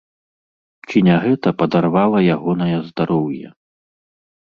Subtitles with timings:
[0.87, 3.47] Ці не гэта падарвала ягонае здароўе?